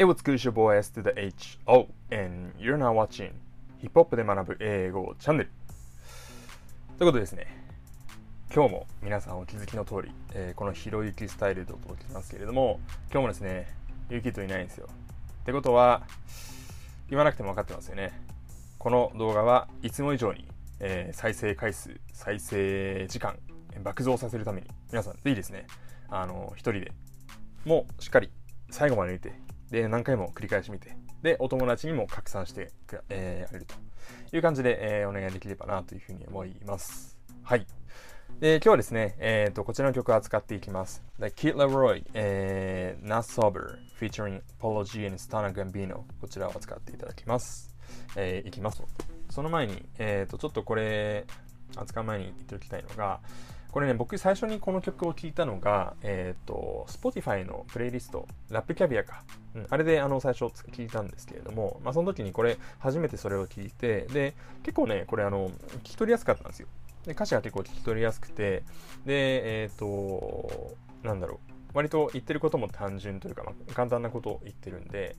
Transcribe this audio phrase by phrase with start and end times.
[0.00, 3.32] It was good your boy S to the H O and you're now watching
[3.80, 5.50] ヒップホップで学ぶ英語チャンネル。
[6.96, 7.46] ということですね
[8.50, 12.80] 今日も皆さんお気づきの通り、えー、このひろゆきスタイルでお届けしますけれども
[13.12, 13.66] 今日もですね
[14.08, 14.88] ゆきといないんですよ。
[15.42, 16.04] ってことは
[17.10, 18.18] 言わなくても分かってますよね。
[18.78, 20.48] この動画はいつも以上に、
[20.78, 23.38] えー、再生回数再生時間
[23.84, 25.66] 爆増させるために皆さんぜひですね
[26.08, 26.92] あの一人で
[27.66, 28.30] もうしっかり
[28.70, 29.34] 最後まで見て
[29.70, 32.70] で、何回も繰り返し見て、で、お友達にも拡散して、
[33.08, 33.74] えー、やれると
[34.36, 37.16] いう感じで、えー、お願いできればなというふうに思います。
[37.42, 37.66] はい。
[38.40, 41.02] で、今日はですね、えっ、ー、と、こちらの曲を扱っていきます。
[41.18, 47.74] The Kid Leroy、えー、Not Sober featuring Polo G and Stana Gambino こちらを扱っていただきます。
[48.16, 48.82] えー、いきます。
[49.28, 51.26] その前に、えっ、ー、と、ちょっとこれ、
[51.76, 53.20] 扱う前に言っておきたいのが、
[53.70, 59.22] これね、僕最初にこの曲を聴いたのが、えっ、ー、と、Spotify のプレイリスト、ラップキャビアか。
[59.54, 66.68] うん、あれであの最初聴いたんですけれども、まあその時にこれ、初めてそれを聴いて、で、結構ね、これあの、聞き取りやすかったんですよ。
[67.06, 68.62] で、歌詞が結構聞き取りやすくて、
[69.06, 71.49] で、えっ、ー、と、なんだろう。
[71.74, 75.16] 割と言ってることも単純というか、まあ、簡単なことを言ってるんで、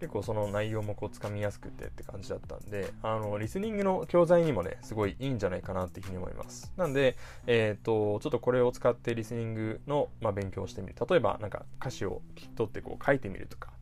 [0.00, 6.72] 結構その内容もこう掴みやすくてって感じだったんで、あの、リスニングの教材にもね、すごいいいんじゃないかなっていうふうに思います。
[6.76, 7.16] なんで、
[7.46, 10.94] えっ、ー、と、ちょっとこれを使ってリスニングの、まあ、勉強をしてみる。
[11.08, 13.72] 例えば、なんか歌詞を聞き取ってこう書いてみるとか、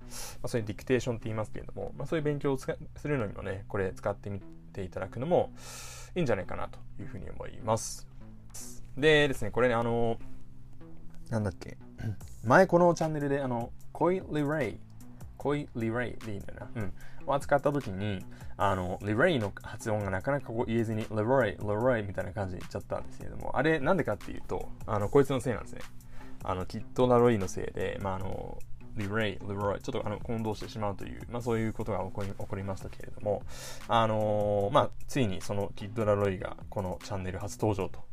[0.43, 2.69] まあ、そういうディクテーションって言いますけれども、まあ、そういう勉強をす
[3.05, 4.41] るのにもね、これ使ってみ
[4.73, 5.50] ていただくのも
[6.15, 8.06] いいんじゃないかなというふうに思います。
[8.97, 10.19] でですね、これね、あの、
[11.33, 11.78] なんだっけ、
[12.44, 14.78] 前このチャンネルで、あの、コイ・リレイ、
[15.38, 16.83] コイ・リレイでいいんだよな。
[16.83, 16.92] うん。
[17.27, 18.22] を扱った時に、
[18.58, 25.80] あの、リレイの発音がなかなかこう言えずに、リレイ、リレイみたいな感じで言っちゃったんですけれども、あれなんでかっていうと、あの、こいつのせいなんですね。
[26.44, 28.58] あの、きっとラロイのせいで、まあ、あの、
[28.96, 33.42] リレイ、リロイ、ちょっとあの混同してしまうという、まあそういうことが起こり起こりましたけれども、
[33.88, 38.04] あのー、まあついにそのキッドラロイがこのチャンネル初登場と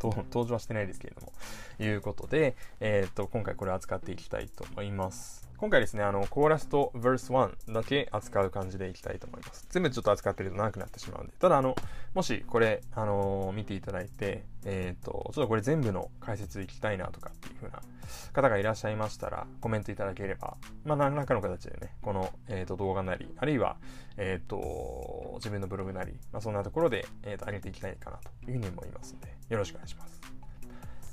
[0.32, 1.32] 登場はしてないですけれども、
[1.78, 5.48] いうことで、えっ、ー、と、今回これ扱っていきたいと思います。
[5.64, 9.66] 今回ですね、あの、コーラスと verse 1だけ扱う感じでいきたいと思います。
[9.70, 11.32] 全部ちょっと扱ってると長くなってしまうんで。
[11.38, 11.74] ただ、あの、
[12.12, 17.80] もしこれ、あのー、見ていただいて、えっ、と、ちょっとこれ全部の解説いきたいなとかっていう風な
[18.34, 23.78] 方がいらっしゃいましたら、コメントいただければ、まあ、何らかの形でね、この、えっ、と、動画なり、あるいは、
[24.18, 30.20] えっ、と、自分のブログなり、まあ、そんなところで、えっ、と、上げていきたいかなというふうに思いますので、よろしくお願いします。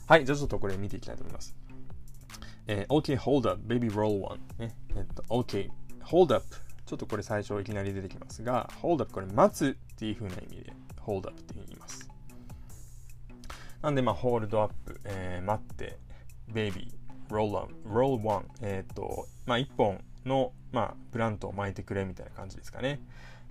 [0.07, 1.55] はい、じゃあちょっとこれ見ていきたいと思います。
[2.71, 4.73] えー、OK, hold up, baby roll one、ね。
[4.95, 5.69] えっと、OK,
[6.05, 6.45] hold up.
[6.85, 10.73] ちょっとこれ最初いきなり出てきますが、hold up これ待つっていう風な意味で
[11.05, 12.09] hold up って言います。
[13.81, 14.73] なんで、まあ、hold up、
[15.03, 15.99] えー、待って、
[16.53, 16.87] baby,
[17.29, 18.45] roll on, roll one。
[18.61, 23.01] えっ、と、まあ、一本の、まあ、プラントを巻いてくれみたいな感じですかね。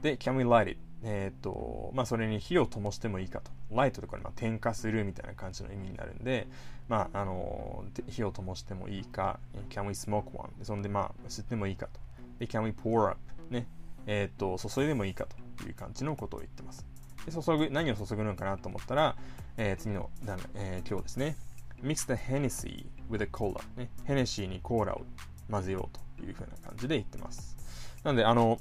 [0.01, 0.81] で、can we light it?
[1.03, 3.50] えっ、と、まあ、それに火を灯してもいいかと。
[3.71, 6.47] ライトとかにま点火するみたいな感じの意味になるんで、
[6.88, 9.39] まあ、あの、火を灯してもいいか、
[9.71, 10.50] can we smoke one?
[10.62, 12.00] そんで、まあ、吸ってもいいかと。
[12.39, 13.19] で、can we pour up?
[13.50, 13.66] ね。
[14.06, 16.87] えっ、と、注いでもいいかという感じのことを言ってます。
[17.27, 19.16] で注ぐ、何を注ぐのかなと思ったら、
[19.56, 20.10] えー、次の、
[20.55, 21.37] えー、今日ですね。
[21.83, 23.91] mix the Hennessy with a cola、ね。
[24.05, 25.03] ヘネシーにコーラを
[25.50, 27.56] 混ぜようというふうな感じで言ってます。
[28.03, 28.59] なので、あの、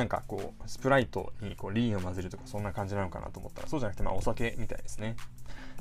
[0.00, 5.14] なんかこう、スプライトにこうリーンを混ぜるとかそんな感じなのかなと思ったら、そうじゃなくてまあお酒みたいですね。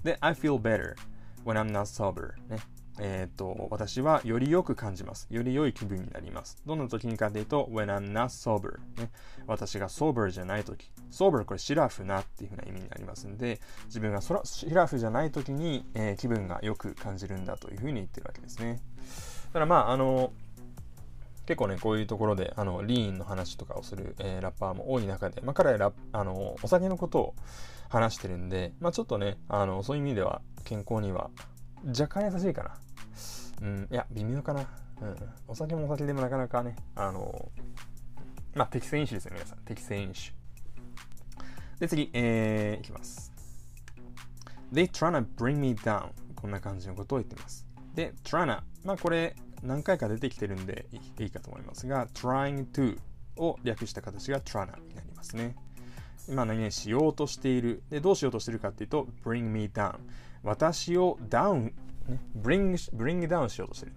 [0.03, 0.95] で、I feel better
[1.45, 2.59] when I'm not sober ね。
[2.99, 5.25] えっ、ー、と、私はよりよく感じます。
[5.29, 6.61] より良い気分になります。
[6.65, 9.09] どんな時にかというと、when I'm not sober、ね。
[9.47, 10.91] 私が sober じゃない時。
[11.09, 18.81] sober これシラフなっていう風な意味になりますんで、自分がそらシラフじゃない時に、えー、気分がよく感じるんだという風に言ってるわけですね。
[19.47, 20.33] だからまあ、あの、
[21.49, 27.35] 結構ね、こういうところで、あの、リーンの話とかをする、えー、ラッパーも多い中で、まあ、彼ら、あの、お酒のことを
[27.89, 31.31] 話してるんで、まあ、ちょっとね、あの、そういう意味では、健康には、
[31.87, 32.77] 若干優しいかな。
[33.63, 34.61] うん、いや、微妙かな。
[35.01, 35.15] うん。
[35.47, 37.49] お酒もお酒でもなかなかね、あの、
[38.53, 39.57] まあ、適正飲酒ですよ、皆さん。
[39.65, 40.33] 適正飲酒。
[41.79, 43.33] で、次、えー、いきます。
[44.71, 46.09] They tryna bring me down.
[46.35, 47.65] こんな感じのことを言ってます。
[47.95, 48.61] で、tryna。
[48.83, 50.87] まあ、これ、何回か出てきてるんで
[51.19, 52.97] いいかと思いますが、trying to
[53.37, 55.55] を略した形が tryna になりますね。
[56.27, 57.81] 今何々しようとしている？
[57.89, 59.97] で、どうしようとしているかっていうと、bring me down。
[60.43, 61.73] 私を down、
[62.07, 63.93] ね、bring, bring down しようとしてる。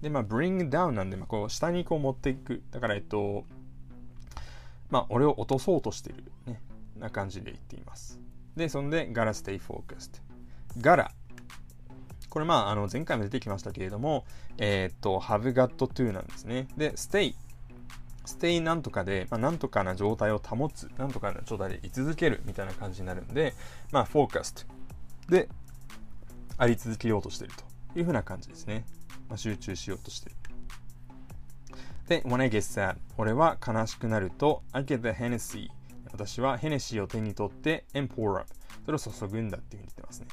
[0.00, 2.62] で、まあ、bring down なんで、まあ、こう、下にこう持っていく。
[2.72, 3.44] だから、えっと、
[4.90, 6.24] まあ、俺を落とそうとしてる。
[6.46, 6.60] ね。
[6.98, 8.18] な感じで言っています。
[8.56, 10.20] で、そんで、gotta stay focused。
[10.78, 11.12] ガラ
[12.32, 14.24] これまあ、あの前回も出てきましたけれども、
[14.56, 16.66] えー、っと、have got to なんですね。
[16.78, 17.34] で、stay。
[18.24, 23.52] stay なんとかで、まあ、なんとかな状態を保つ、なんとかな状態で居続けるみたいな感じになるんで、
[23.90, 24.64] まあ、focused
[25.28, 25.50] で
[26.56, 27.54] あり続けようとしている
[27.92, 28.86] というふうな感じですね。
[29.28, 30.38] まあ、集中しようとしている。
[32.08, 35.68] で、when I get sad 俺は悲しくなると I get the Hennessy
[36.10, 38.46] 私はヘネシーを手に取って and pour up
[38.86, 40.28] それを注ぐんだっていうふうに言ってますね。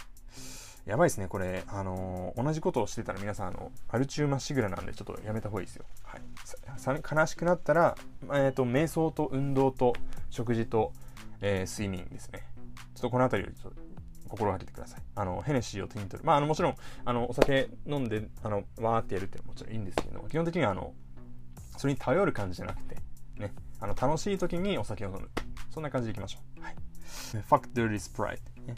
[0.89, 5.85] やばいですね、これ、あのー、同じことをしてたら皆さん、あの、アルチューまっしぐらなんで、ちょっとやめた方がいいですよ。
[6.03, 7.15] はい。
[7.15, 9.93] 悲しくなったら、えっ、ー、と、瞑想と運動と
[10.31, 10.91] 食事と、
[11.41, 12.43] えー、睡眠ですね。
[12.95, 13.81] ちょっとこの辺りをちょっと
[14.29, 15.01] 心がけてください。
[15.13, 16.25] あの、ヘネシーを手に取る。
[16.25, 16.75] まあ、あの、もちろん、
[17.05, 20.95] あの、お酒飲んで、あの、わーってやるっていうのはもちろんいいんですけど、基本的には、あの、
[21.77, 22.95] それに頼る感じじゃなくて、
[23.37, 25.29] ね、あの、楽しい時にお酒を飲む。
[25.69, 26.63] そんな感じでいきましょう。
[26.63, 26.75] はい。
[27.47, 28.73] Fuck Dirty Sprite、ね。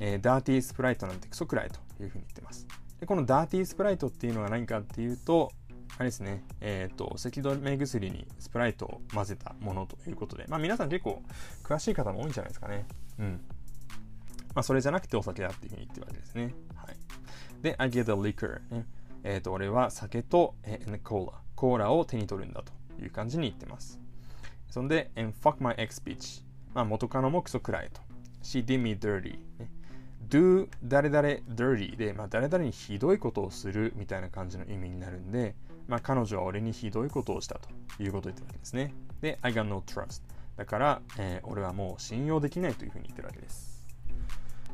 [0.00, 2.66] えー、ダーティースプライトなんてクソくらいというふうに言ってます。
[3.00, 5.50] でこのダーティースプライトっていうのは何かっていうと、
[5.98, 11.22] あれですね、えっ、ー、と、咳止め薬にスプライトを混ぜたものということで、まあ皆さん結構
[11.62, 12.86] 詳しい方も多いんじゃないですかね。
[13.18, 13.40] うん。
[14.54, 16.54] まあそれじゃなくてお酒だっていうふうに言ってるわけですね。
[16.74, 16.96] はい。
[17.62, 18.86] で、I get a liquor、ね。
[19.24, 22.72] えっ、ー、と、俺は酒と、えー、コーラ、コーラを手に取るんだと
[23.02, 24.00] いう感じに言ってます。
[24.70, 26.42] そんで、and fuck my ex bitch。
[26.74, 28.00] まあ元カノもクソくらいと。
[28.42, 29.70] She did me dirty、ね。
[30.32, 35.54] Do 誰々 dirty で、まあ、誰々にひどいことをするみたいな感じの意味になるんで、
[35.86, 37.68] まあ、彼女は俺にひどいことをしたと
[38.02, 38.94] いうことを言ってるわけですね。
[39.20, 40.22] で、I got no trust。
[40.56, 43.86] だから、えー、俺はもう信用できないというふうに言ってるわけです。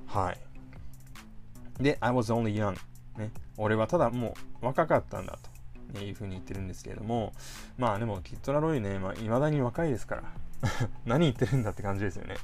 [0.06, 1.82] はい。
[1.82, 2.76] で、I was only young。
[3.18, 5.50] ね、俺はただもう若かったんだと
[5.96, 7.32] いうふうに言ってるんですけれども、
[7.76, 10.22] まあでもキッドラロイね、まあ、未だに若いですから、
[11.06, 12.36] 何言ってるんだって感じですよね。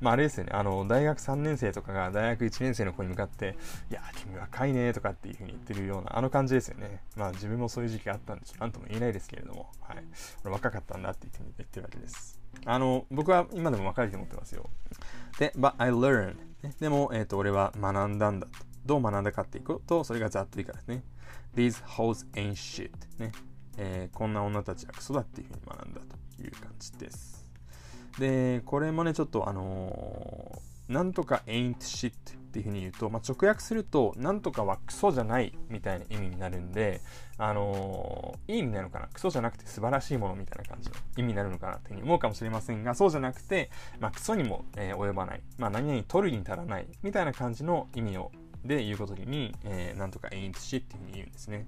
[0.00, 3.56] まあ、あれですよね、あの、大学3年生とかが大学1年生の子に向かって、
[3.90, 7.00] いや君若いねとかっていうふうに言ってるような、あの感じですよね。
[7.16, 10.04] まあ、自分もそういう時期があったんで、なんとも言えないですけれども、はい。
[10.44, 12.38] 俺若かったんだって言ってるわけです。
[12.64, 14.68] あの、僕は今でも若いと思ってますよ。
[15.38, 16.36] で、but I learned、
[16.80, 18.75] でも、えっ、ー、と、俺は学んだんだと。
[18.86, 21.02] どう学んだかっていうと、それがざっといいからですね。
[21.54, 23.32] These hoes ain't shit、ね
[23.76, 26.00] えー、こんな女たちはクソだっていうふうに学んだ
[26.36, 27.46] という感じです。
[28.18, 32.12] で、これもね、ちょっとあのー、なんとか ain't shit っ
[32.52, 37.00] ていうふうに言うと、まあ、直訳すると、なんとかはクソじゃないみたいな意味になるんで、
[37.36, 39.08] あのー、いい意味なのかな？
[39.08, 45.42] クソじゃなくて素晴らしいものみたいな感じの意味になるのかなっていうふうに思うかもしれませんが、そうじゃなくて、まあ、クソにも、えー、及ばない。
[45.58, 48.32] まあ、何々取るに足らないみたいな感じの意味を
[48.64, 51.66] で言うことに、えー、なんとか ain't shit っていうふうに言うんですね。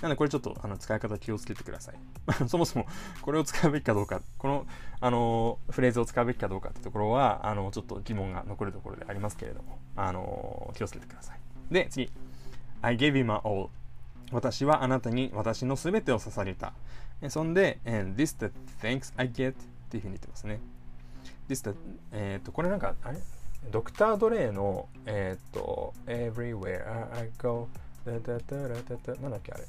[0.00, 1.96] なのでこれちょっとあの使い方気をつけてください。
[2.48, 2.86] そもそも
[3.22, 4.66] これを使うべきかどうか、この、
[5.00, 11.40] あのフレーズを使うべきかどうかってところは、あのちょっと疑問が残るところでありますけれども、あの気をつけてください。
[11.70, 12.10] で、次。
[12.80, 13.70] I gave you my all.
[14.30, 16.72] 私はあなたに私の全てを捧げた。
[17.28, 19.54] そんで、and this the thanks I get っ
[19.90, 20.60] ていうふうに言ってますね。
[21.48, 21.76] this the,
[22.12, 23.18] えっ、ー、と、これなんか、あれ？
[23.70, 27.68] ドクター・ドレイの、えっ、ー、と、Everywhere I Go
[28.06, 29.64] なんだっけあれ。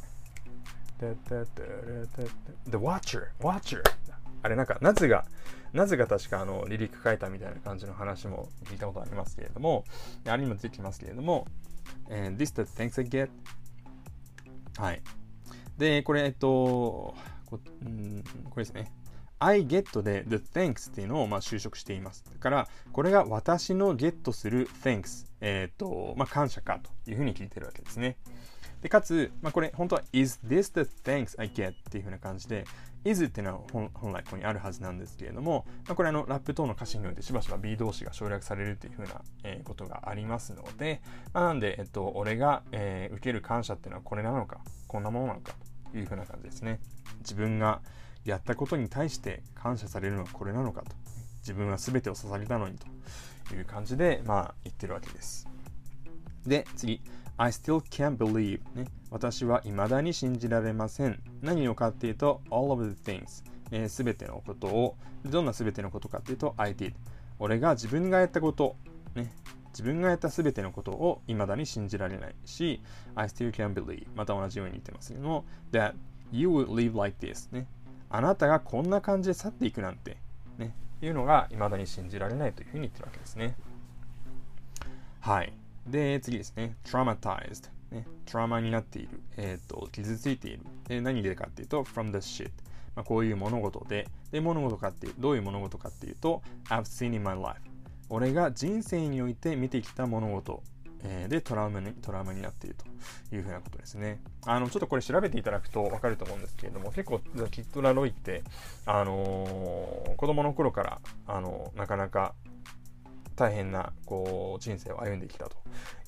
[0.99, 3.81] The Watcher Watcher
[4.41, 5.25] あれなんかナズが
[5.73, 9.85] ナズが確かあのリリック書いたみたいな感じの話も聞いたことありますけれども
[10.25, 11.45] あれにも出てきますけれども
[12.09, 13.29] And this the thanks I get
[14.77, 15.01] はい。
[15.77, 17.15] でこれえっと
[17.45, 18.91] こ,、うん、これですね。
[19.39, 22.23] I get で the thanks っていうのをまあ就職しています。
[22.25, 28.17] だから、これが私のゲットする thanks、えっ、ー、と、まあ、感謝かというふうに聞いてるわけですね。
[28.81, 32.65] で、かつ、まあ、これ本当は is this the thanks I get っていうふうな感じで、
[33.05, 41.01] is っていうのは本来ここにあるはずなんですけれども、まあ、これあのラップ等の歌詞においてしばしば B 動詞が省略されるというふうな、えー、ことがありますので、
[41.33, 45.53] まあ、なんで、えっと、俺が、えー、受ける感謝っていうのはこれなのか、こんなものなのか
[45.91, 46.79] というふうな感じですね。
[47.19, 47.81] 自分が
[48.29, 50.95] やったことに対して感謝されるのはこれなのかと。
[51.39, 52.77] 自分は全てを捧げたのに
[53.47, 55.47] という感じで、まあ、言ってるわけです。
[56.45, 57.01] で、次。
[57.37, 58.85] I still can't believe、ね。
[59.09, 61.21] 私は未だに信じられません。
[61.41, 63.45] 何をかっていうと、all of the things。
[63.71, 66.93] えー、全てのことを、どんな全てのことかっていうと、I did。
[67.39, 68.75] 俺が自分がやったこと、
[69.15, 69.31] ね、
[69.69, 72.81] 自分がやった全てのことを未だに信じられないし、
[73.15, 74.07] I still can't believe。
[74.15, 75.93] また同じように言ってますけども、that
[76.31, 77.67] you would live like this、ね。
[78.09, 80.17] あなたがこんな感じで去っていくなんて、
[80.57, 83.55] ね、いうのが未だに信じられないというふうに言ってるわけですね。
[85.19, 85.53] はい。
[85.87, 86.75] で、次ですね。
[86.85, 87.69] traumatized。
[87.91, 89.21] ね、トラウマになっている。
[89.37, 90.63] えっ、ー、と、傷ついている。
[90.87, 92.51] で、何でかっていうと、from the shit。
[92.95, 97.59] まあ、こういう物事で、で、物事かっていう、どういう物事かっていうと、I've seen in my life。
[98.09, 100.63] 俺が人生において見てきた物事
[101.03, 102.75] えー、でトラウマにトラウマになっている
[103.29, 104.21] というふうなことですね。
[104.45, 107.19] あのちょっとこれ調べていただくと分かると思うんですけれども結構
[107.51, 108.43] キッドラロイって、
[108.85, 112.33] あのー、子供の頃から、あのなかなか
[113.35, 115.55] 大変なこう人生を歩んできたと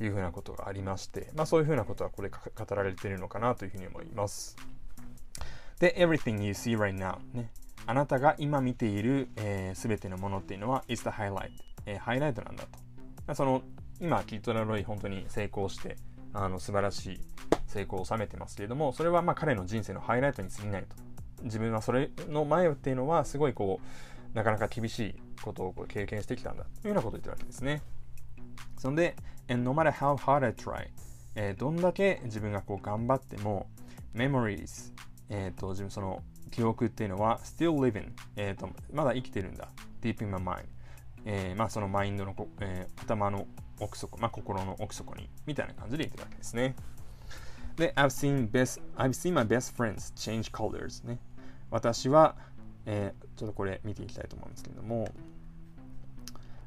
[0.01, 4.57] いうふうなことがありまして、まあ、そういうふうなことはこれ語られているのかなというふうに思います。
[5.79, 7.49] で、everything you see right now、ね、
[7.85, 9.29] あなたが今見ている
[9.75, 11.51] すべ、えー、てのものっていうのは is the highlight、
[11.85, 12.65] えー、ハイライトなんだ
[13.27, 13.33] と。
[13.33, 13.61] その
[14.01, 15.95] 今、キッドラロイ本当に成功して
[16.33, 17.19] あの素晴らしい
[17.67, 20.95] 成功を収めてますけれども、それはまあ彼の人生のハイライトに過ぎないと。
[21.43, 23.79] 自分はそれの前っていうのはすごいこ
[24.33, 27.83] うなかなか厳しいことを経験してきたんだというようなことを言ってるわけですね。
[28.79, 29.15] そんで、
[29.47, 30.87] and no matter how hard I try、
[31.35, 33.67] えー、どんだけ自分がこう頑張っても、
[34.15, 34.93] memories、
[35.29, 39.69] えー、と自分その記憶っていうのは still living、えー、とまだ生きてるんだ。
[40.01, 40.65] deep in my mind。
[41.23, 43.45] えー、まあそのマインドの、え、頭の
[43.81, 46.75] 奥底、まあ心の奥底に、みたいな感じで言ってるわけですね。
[47.75, 51.19] で、I've seen, best, I've seen my best friends change colors ね。
[51.69, 52.35] 私は、
[52.85, 55.07] えー、ちょっとこれ見ていきたいと思うんですけれども、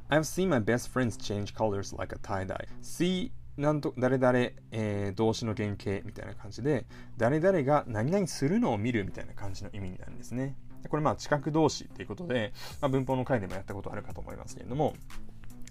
[0.09, 2.69] I've seen my best friends change colors like a tie-dye.
[2.83, 4.39] See なんと誰々、
[4.73, 10.57] えー、動詞の原型みたいな感じで、誰々が何々するのを見るみたいな感じの意味になるんですね。
[10.89, 14.95] これまあ近く動詞っていうことで、まあ、文法の回でもやったことあるかと思いますけれども、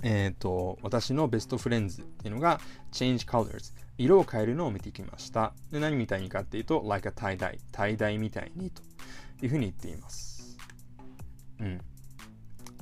[0.03, 2.59] えっ、ー、と、私のベストフレンズっていうのが
[2.91, 3.73] change colors。
[3.97, 5.53] 色を変えるのを見てきました。
[5.71, 7.59] で、何みたいにかっていうと、like a tie-dye。
[7.71, 8.81] tie-dye みたいにと
[9.43, 10.57] いうふうに言っています。
[11.59, 11.81] うん。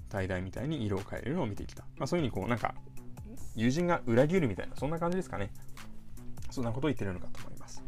[0.09, 1.83] tie dye みたいに色を変えるのを見てきた。
[1.97, 2.75] まあ、そういうふうにこう、なんか、
[3.55, 5.51] 友人が裏切るみたいな、そんな感じですかね。
[6.49, 7.83] そんなことを言ってるのかと思います。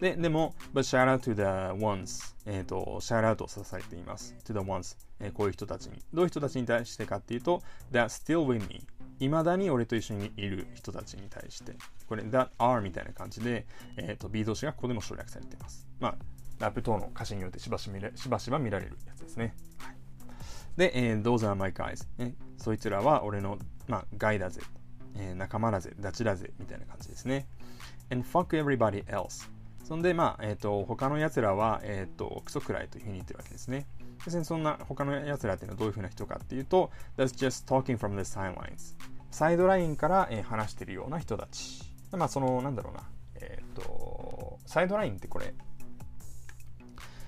[0.00, 1.42] で、でも、but shout out to the
[1.84, 4.34] ones えっ、ー、と、シャウトアウトさされています。
[4.44, 6.02] to the ones、えー、こういう人たちに。
[6.12, 8.86] どういう人たちに対してかっていうと、that still with me
[9.20, 11.74] 未だに俺と一緒にいる人たちに対して。
[12.06, 13.66] これ、that are みたいな感じで、
[13.96, 15.88] えっ、ー、と、B 動詞がここでも省略されています。
[16.00, 16.14] まあ、
[16.58, 19.54] ラップ等の歌詞によってしばし見れしばしば見られるやつですね。
[19.78, 19.96] はい、
[20.76, 22.34] で、えー、those are my guys、ね。
[22.56, 24.62] そいつらは俺の、まあ、ガイだぜ、
[25.16, 27.46] えー、仲間だぜ、ダチだぜ、みたいな感じですね。
[28.10, 29.48] and fuck everybody else。
[29.84, 33.86] そんで、まあ、えっ、ー、と、他の奴らは、えっ、ー、と、クソくらいというふうに言ってるわけですね。
[34.24, 38.96] 別にそんな他の奴らっていうのはどういうふうな人かっていうと、that's just talking from the sidelines。
[39.30, 41.82] サイドラインから、えー、話してるような人たち。
[42.12, 43.02] まあ、その、なんだろうな。
[43.40, 45.54] えっ、と、サイドラインってこれ、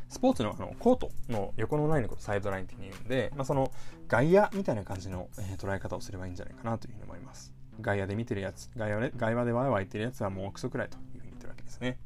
[0.09, 3.71] スポーツのあのコートの横のラインのことサイドラインって言うんで、まあ、その
[4.09, 7.53] 外野みたいな感じの、えー、捉え方をすればいいんじゃないかなというふうに思います。
[7.81, 11.99] 外野で見てるやつ、外野で外野でワイワイ言ってるやつはもうクソくらいというふうに言ってるわけですね。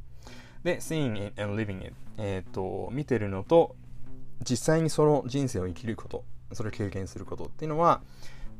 [0.64, 3.76] で、seeing it and living it、えっ、ー、と、見てるのと、
[4.48, 8.02] 実際にその人生を生きること、それを経験することっていうのは、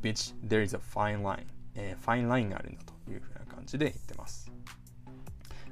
[0.01, 1.45] which there is a fine line、
[1.75, 4.51] えー、ファインラインがあるんだというふうな感じで言ってます。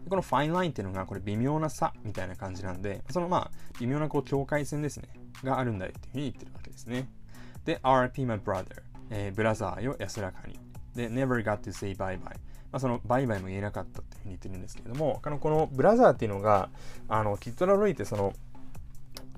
[0.07, 5.09] このファインラインっていうのがこれ微妙な差みたいな感じなんで、そのまあ微妙なこう境界線ですね、
[5.43, 7.09] があるんだよっていうふうに言ってるわけですね。
[7.65, 10.59] で、RP my brother、えー、ブラザーよ安らかに。
[10.95, 12.35] で、never got to say bye bye。
[12.71, 16.69] まあ、そのバイバイも言えなかったっていうふうに言ってるんですけれども、あのこのブラザーっていうのが、
[17.07, 18.33] あのキッドラロイってその、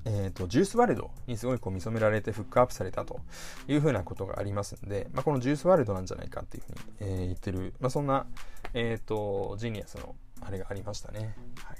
[0.05, 3.19] えーと、ジュースワールドにすごいこう見初められてフックアップされたと
[3.67, 8.25] いうふうなことがありますんで、まあ、このジュースワールドなんじゃないかっていうふうに、えー、言ってる、まあ、そんな、
[8.73, 11.35] えーとジニアスのあれがありましたね。
[11.63, 11.77] はい、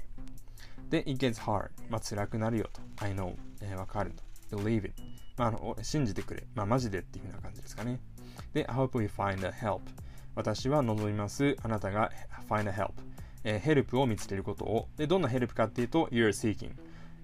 [0.88, 1.70] で、it gets hard.
[1.90, 2.80] まあ、辛くなるよと。
[3.04, 3.34] I know.
[3.60, 4.12] えー、わかる
[4.50, 4.56] と。
[4.56, 4.92] believe it.
[5.36, 6.44] まあ、あの信じてくれ。
[6.54, 8.00] まあ、マジでっていうふうな感じですかね。
[8.52, 9.80] で、I hope we find a help.
[10.34, 11.56] 私は望みます。
[11.62, 12.10] あなたが
[12.48, 12.92] find a help.
[13.44, 14.88] えー、ヘルプを見つけることを。
[14.96, 16.72] で、どんなヘルプかっていうと、you're seeking.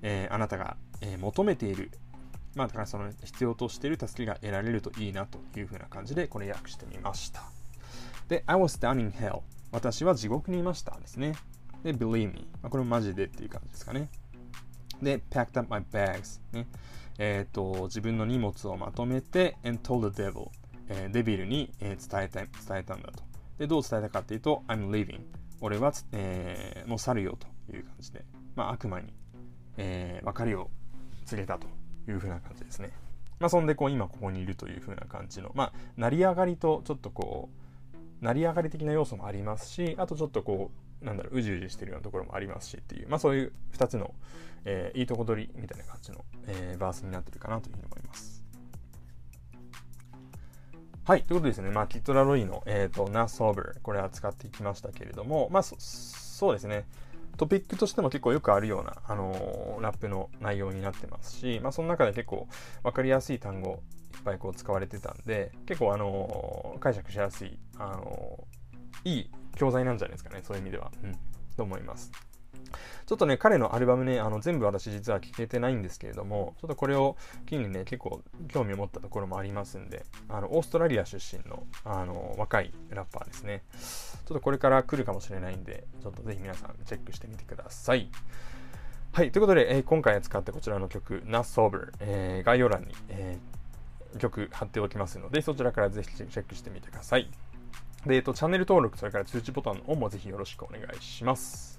[0.02, 1.90] えー、あなたが、えー、求めている。
[2.54, 7.42] まあ、だからその必要としている助けが得られるといいなというふうな感じで、これ訳してみました。
[8.28, 9.40] で、I was down in hell.
[9.70, 11.34] 私は地獄にいましたですね。
[11.82, 12.48] で、believe me。
[12.62, 14.08] まあ、これもマジでっていう感じですかね。
[15.02, 16.40] で、packed up my bags。
[16.52, 16.66] ね。
[17.18, 20.48] えっ、ー、と、自分の荷物をまとめて、and told the devil。
[20.88, 23.22] えー、デビルに、えー、伝えた、伝えたんだと。
[23.58, 25.20] で、どう伝えたかっていうと、I'm leaving。
[25.60, 28.24] 俺は、えー、もう去るよという感じで、
[28.54, 29.12] まあ、悪魔に、
[29.76, 30.70] えー、別れを
[31.28, 31.66] 告げたと
[32.08, 32.90] いうふうな感じですね。
[33.38, 44.12] まあ、そんで、こう、今ここにいるというふうな感じの、まあ、成り上がりと、ちょっとこう、成り上がり的な要素もありますし、あとちょっとこう、なんだろう、うじうじしてるようなところもありますしっていう、まあそういう2つの、
[44.64, 48.42] えー、いいとこ取りみたいな感じの、えー、バースになってるかなというふうに思います。
[51.04, 51.22] はい。
[51.22, 51.70] ということですね。
[51.70, 56.84] まあ、キットラロイの、えっ、ー、と、ナスオーバー、これ扱っていきましたけれども、まあ、そうですね。
[57.38, 62.48] トピックとしても結構よくあるような、あのー、ラップの内容になってますし、まあ、その中で結構
[62.82, 63.80] 分かりやすい単語
[64.16, 68.44] いっぱいこう使われてたんで、結構あのー、解釈しやすい、あの
[69.04, 70.90] いい教材なんじゃないですかね、そういう意味では。
[71.02, 71.16] うん、
[71.56, 72.10] と思います。
[73.06, 83.62] ちょっとね、彼のアルバムね、あの全部私実は聴けてないんですけれども、ちょっとこれを機にね、結構興味を持ったところもありますんで、あのオーストラリア出身のあの若いラッパーですね。
[83.72, 88.10] ちょっとこれから来るかもしれないんで、ちょっとぜひ皆さんチェックしてみてください。
[89.12, 97.30] はい、ということで、えー、今回扱ったこちらの曲、Not Sober、えー、概要欄に、えー、曲貼っておきますので、そちらからぜひチェックしてみてください。
[98.06, 101.77] で、えっと、チャンネル登録、それから通知ボタンのオンもぜひよろしくお願いします。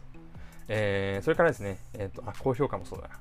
[0.70, 3.20] えー、それからですね、えっ、ー、と、あ、高評価もそうだな。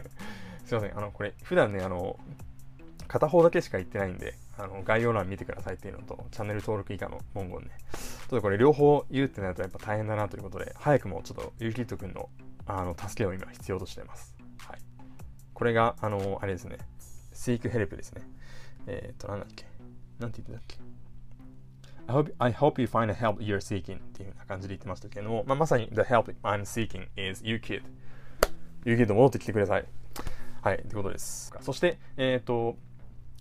[0.64, 2.18] すいません、あの、これ、普段ね、あの、
[3.08, 7.70] 片方だけしか言ってないんで、あの、概要欄見てくださいっていうのと、チャンネル登録以下の文言ね。
[7.92, 12.30] ちょっとこれ両方言うってなるとやっぱ大変だなということで、早くもちょっとゆきっとくんの、
[12.66, 14.34] あの、助けを今必要としています。
[14.58, 14.78] はい。
[15.52, 16.78] これが、あの、あれですね、
[17.32, 18.22] Seek Help ですね。
[18.86, 19.66] えっ、ー、と、なんだっけ？
[20.20, 20.93] なんて言ってたっけ？
[22.06, 27.42] I hope, I hope you find the help you're seeking っていううな感じで言ってましたけども、まあ、まさに The help I'm seeking is
[27.44, 27.82] you kid.
[28.84, 29.84] You kid 戻ってきてください。
[30.62, 31.52] はい、ってことです。
[31.60, 32.76] そして、えっ、ー、と、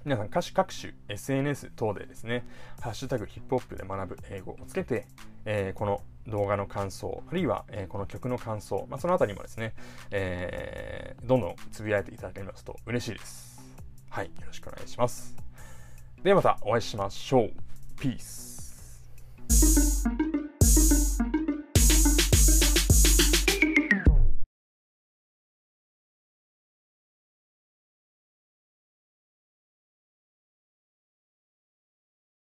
[0.05, 2.45] 皆さん、歌詞各種 SNS 等でですね、
[2.81, 5.07] ハッシュタグヒップホップで学ぶ英語をつけて、
[5.45, 9.73] えー、この動画の感想、あるいは、えー、この曲の感想、まあ、そのあたりもですね、
[10.11, 13.63] えー、どんどんつぶやいていただけますと嬉しいです。
[14.09, 15.35] はい、よろしくお願いします。
[16.21, 17.51] ではまたお会いしましょう。
[17.97, 18.52] Peace.
[19.49, 19.82] Thank you.